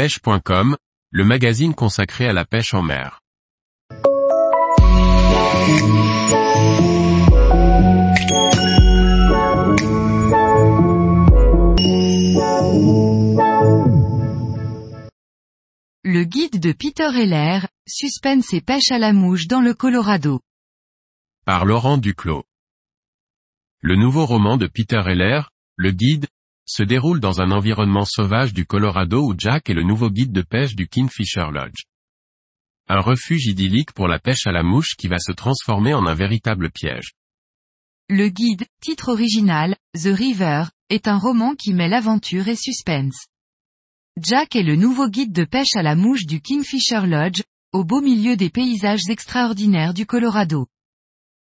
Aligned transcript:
pêche.com, 0.00 0.78
le 1.10 1.24
magazine 1.26 1.74
consacré 1.74 2.26
à 2.26 2.32
la 2.32 2.46
pêche 2.46 2.72
en 2.72 2.80
mer. 2.80 3.20
Le 16.02 16.24
guide 16.24 16.58
de 16.58 16.72
Peter 16.72 17.10
Heller, 17.14 17.68
Suspense 17.86 18.54
et 18.54 18.62
pêche 18.62 18.90
à 18.90 18.98
la 18.98 19.12
mouche 19.12 19.48
dans 19.48 19.60
le 19.60 19.74
Colorado. 19.74 20.40
Par 21.44 21.66
Laurent 21.66 21.98
Duclos. 21.98 22.44
Le 23.82 23.96
nouveau 23.96 24.24
roman 24.24 24.56
de 24.56 24.66
Peter 24.66 25.02
Heller, 25.04 25.50
Le 25.76 25.90
Guide, 25.90 26.26
se 26.70 26.84
déroule 26.84 27.18
dans 27.18 27.40
un 27.40 27.50
environnement 27.50 28.04
sauvage 28.04 28.52
du 28.52 28.64
Colorado 28.64 29.26
où 29.26 29.34
Jack 29.36 29.68
est 29.68 29.74
le 29.74 29.82
nouveau 29.82 30.08
guide 30.08 30.30
de 30.30 30.42
pêche 30.42 30.76
du 30.76 30.86
Kingfisher 30.86 31.50
Lodge. 31.52 31.82
Un 32.88 33.00
refuge 33.00 33.46
idyllique 33.46 33.92
pour 33.92 34.06
la 34.06 34.20
pêche 34.20 34.46
à 34.46 34.52
la 34.52 34.62
mouche 34.62 34.94
qui 34.96 35.08
va 35.08 35.18
se 35.18 35.32
transformer 35.32 35.94
en 35.94 36.06
un 36.06 36.14
véritable 36.14 36.70
piège. 36.70 37.14
Le 38.08 38.28
guide, 38.28 38.66
titre 38.80 39.10
original, 39.10 39.76
The 39.94 40.14
River, 40.14 40.64
est 40.90 41.08
un 41.08 41.18
roman 41.18 41.56
qui 41.56 41.74
mêle 41.74 41.92
aventure 41.92 42.46
et 42.46 42.56
suspense. 42.56 43.26
Jack 44.20 44.54
est 44.54 44.62
le 44.62 44.76
nouveau 44.76 45.08
guide 45.08 45.32
de 45.32 45.44
pêche 45.44 45.74
à 45.74 45.82
la 45.82 45.96
mouche 45.96 46.26
du 46.26 46.40
Kingfisher 46.40 47.06
Lodge, 47.06 47.42
au 47.72 47.84
beau 47.84 48.00
milieu 48.00 48.36
des 48.36 48.50
paysages 48.50 49.08
extraordinaires 49.08 49.94
du 49.94 50.06
Colorado. 50.06 50.68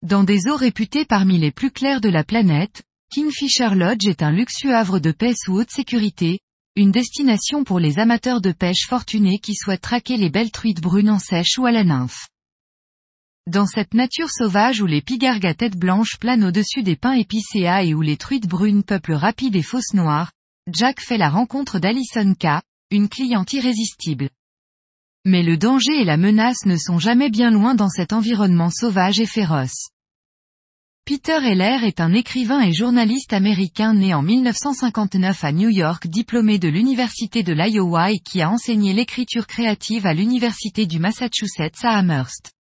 Dans 0.02 0.26
des 0.26 0.48
eaux 0.48 0.58
réputées 0.58 1.06
parmi 1.06 1.38
les 1.38 1.52
plus 1.52 1.72
claires 1.72 2.02
de 2.02 2.10
la 2.10 2.26
planète, 2.26 2.84
Kingfisher 3.12 3.76
Lodge 3.76 4.08
est 4.08 4.24
un 4.24 4.32
luxueux 4.32 4.76
havre 4.76 5.00
de 5.00 5.12
paix 5.12 5.34
sous 5.36 5.54
haute 5.54 5.72
sécurité, 5.72 6.40
une 6.76 6.92
destination 6.92 7.64
pour 7.64 7.80
les 7.80 8.00
amateurs 8.00 8.42
de 8.42 8.52
pêche 8.52 8.88
fortunés 8.88 9.40
qui 9.40 9.56
souhaitent 9.56 9.82
traquer 9.82 10.18
les 10.18 10.30
belles 10.30 10.52
truites 10.52 10.82
brunes 10.82 11.10
en 11.10 11.20
sèche 11.20 11.58
ou 11.58 11.66
à 11.66 11.72
la 11.72 11.84
nymphe. 11.84 12.28
Dans 13.48 13.68
cette 13.68 13.94
nature 13.94 14.30
sauvage 14.30 14.82
où 14.82 14.86
les 14.86 15.02
pigargues 15.02 15.46
à 15.46 15.54
tête 15.54 15.78
blanche 15.78 16.18
planent 16.20 16.46
au-dessus 16.46 16.84
des 16.84 16.96
pins 16.96 17.14
épicéas 17.14 17.84
et 17.84 17.94
où 17.94 18.02
les 18.02 18.18
truites 18.18 18.48
brunes 18.48 18.84
peuplent 18.84 19.14
rapides 19.14 19.56
et 19.56 19.62
fausses 19.62 19.94
noires, 19.94 20.32
Jack 20.74 21.00
fait 21.00 21.20
la 21.20 21.30
rencontre 21.30 21.78
d'Alison 21.78 22.34
K., 22.34 22.62
une 22.90 23.08
cliente 23.08 23.54
irrésistible. 23.54 24.30
Mais 25.24 25.44
le 25.44 25.58
danger 25.58 26.02
et 26.02 26.06
la 26.06 26.18
menace 26.18 26.66
ne 26.66 26.76
sont 26.76 27.00
jamais 27.00 27.30
bien 27.30 27.52
loin 27.52 27.76
dans 27.76 27.90
cet 27.90 28.14
environnement 28.14 28.72
sauvage 28.72 29.20
et 29.20 29.26
féroce. 29.26 29.90
Peter 31.08 31.38
Heller 31.40 31.84
est 31.84 32.02
un 32.02 32.14
écrivain 32.14 32.62
et 32.62 32.74
journaliste 32.74 33.32
américain 33.32 33.94
né 33.94 34.16
en 34.16 34.24
1959 34.24 35.44
à 35.44 35.52
New 35.52 35.70
York 35.70 36.08
diplômé 36.08 36.58
de 36.58 36.68
l'Université 36.68 37.44
de 37.44 37.54
l'Iowa 37.54 38.12
et 38.12 38.18
qui 38.18 38.42
a 38.42 38.50
enseigné 38.50 38.92
l'écriture 38.92 39.46
créative 39.46 40.08
à 40.08 40.16
l'Université 40.16 40.88
du 40.88 40.98
Massachusetts 40.98 41.84
à 41.84 42.00
Amherst. 42.00 42.54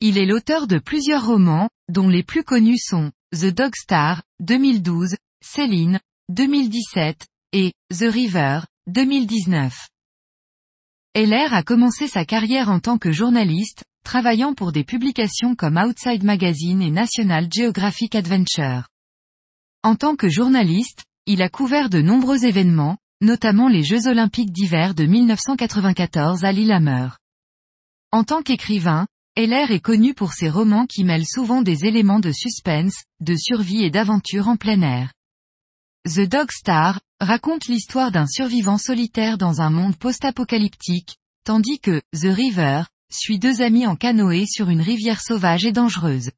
Il 0.00 0.18
est 0.18 0.26
l'auteur 0.26 0.66
de 0.66 0.78
plusieurs 0.78 1.24
romans, 1.24 1.70
dont 1.88 2.10
les 2.10 2.22
plus 2.22 2.44
connus 2.44 2.76
sont 2.84 3.10
The 3.32 3.46
Dog 3.46 3.74
Star, 3.76 4.22
2012, 4.40 5.16
Céline, 5.42 6.00
2017, 6.28 7.26
et 7.54 7.72
The 7.88 8.12
River, 8.12 8.60
2019. 8.88 9.88
Heller 11.14 11.54
a 11.54 11.62
commencé 11.62 12.08
sa 12.08 12.26
carrière 12.26 12.68
en 12.68 12.80
tant 12.80 12.98
que 12.98 13.10
journaliste, 13.10 13.84
travaillant 14.04 14.54
pour 14.54 14.70
des 14.70 14.84
publications 14.84 15.56
comme 15.56 15.76
Outside 15.76 16.22
Magazine 16.22 16.80
et 16.82 16.90
National 16.90 17.48
Geographic 17.50 18.14
Adventure. 18.14 18.86
En 19.82 19.96
tant 19.96 20.14
que 20.14 20.28
journaliste, 20.28 21.04
il 21.26 21.42
a 21.42 21.48
couvert 21.48 21.90
de 21.90 22.00
nombreux 22.00 22.44
événements, 22.44 22.98
notamment 23.20 23.68
les 23.68 23.82
Jeux 23.82 24.06
olympiques 24.06 24.52
d'hiver 24.52 24.94
de 24.94 25.04
1994 25.04 26.44
à 26.44 26.52
Lillehammer. 26.52 27.08
En 28.12 28.22
tant 28.22 28.42
qu'écrivain, 28.42 29.06
Heller 29.36 29.72
est 29.72 29.80
connu 29.80 30.14
pour 30.14 30.32
ses 30.32 30.48
romans 30.48 30.86
qui 30.86 31.02
mêlent 31.02 31.26
souvent 31.26 31.62
des 31.62 31.86
éléments 31.86 32.20
de 32.20 32.30
suspense, 32.30 33.04
de 33.20 33.34
survie 33.34 33.82
et 33.82 33.90
d'aventure 33.90 34.48
en 34.48 34.56
plein 34.56 34.80
air. 34.82 35.12
The 36.06 36.20
Dog 36.20 36.52
Star, 36.52 37.00
raconte 37.18 37.66
l'histoire 37.66 38.12
d'un 38.12 38.26
survivant 38.26 38.78
solitaire 38.78 39.38
dans 39.38 39.60
un 39.60 39.70
monde 39.70 39.96
post-apocalyptique, 39.96 41.16
tandis 41.44 41.80
que 41.80 42.00
The 42.12 42.32
River, 42.34 42.84
suit 43.14 43.38
deux 43.38 43.62
amis 43.62 43.86
en 43.86 43.96
canoë 43.96 44.46
sur 44.46 44.68
une 44.68 44.80
rivière 44.80 45.20
sauvage 45.20 45.64
et 45.64 45.72
dangereuse. 45.72 46.30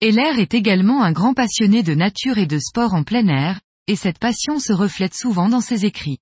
Heller 0.00 0.38
est 0.38 0.54
également 0.54 1.02
un 1.02 1.12
grand 1.12 1.34
passionné 1.34 1.82
de 1.82 1.94
nature 1.94 2.38
et 2.38 2.46
de 2.46 2.58
sport 2.58 2.94
en 2.94 3.02
plein 3.02 3.26
air, 3.26 3.60
et 3.88 3.96
cette 3.96 4.18
passion 4.18 4.60
se 4.60 4.72
reflète 4.72 5.14
souvent 5.14 5.48
dans 5.48 5.60
ses 5.60 5.84
écrits. 5.84 6.18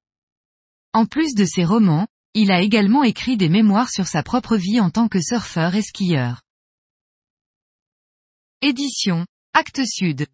En 0.93 1.05
plus 1.05 1.35
de 1.35 1.45
ses 1.45 1.65
romans, 1.65 2.07
il 2.33 2.51
a 2.51 2.61
également 2.61 3.03
écrit 3.03 3.37
des 3.37 3.49
mémoires 3.49 3.91
sur 3.91 4.07
sa 4.07 4.23
propre 4.23 4.57
vie 4.57 4.81
en 4.81 4.91
tant 4.91 5.09
que 5.09 5.21
surfeur 5.21 5.75
et 5.75 5.83
skieur. 5.83 6.43
Édition, 8.63 9.27
Actes 9.53 9.87
Sud. 9.87 10.27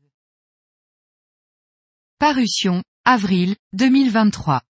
Parution, 2.19 2.82
avril, 3.04 3.56
2023. 3.72 4.62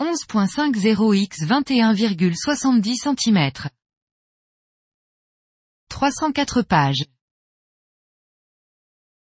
11.50 0.00 1.12
x 1.16 1.42
21,70 1.42 2.94
cm. 2.94 3.68
304 5.88 6.62
pages. 6.62 7.04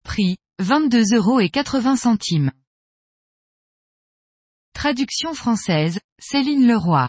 Prix, 0.03 0.37
22 0.59 1.15
euros 1.15 1.39
et 1.39 1.49
80 1.49 1.95
centimes. 1.95 2.51
Traduction 4.73 5.33
française, 5.35 6.01
Céline 6.19 6.67
Leroy. 6.67 7.09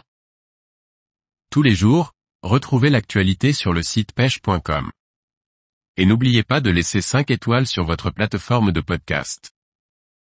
Tous 1.50 1.62
les 1.62 1.74
jours, 1.74 2.12
retrouvez 2.44 2.88
l'actualité 2.88 3.52
sur 3.52 3.72
le 3.72 3.82
site 3.82 4.12
pêche.com. 4.12 4.92
Et 5.96 6.06
n'oubliez 6.06 6.44
pas 6.44 6.60
de 6.60 6.70
laisser 6.70 7.00
5 7.00 7.32
étoiles 7.32 7.66
sur 7.66 7.84
votre 7.84 8.10
plateforme 8.10 8.70
de 8.70 8.80
podcast. 8.80 9.55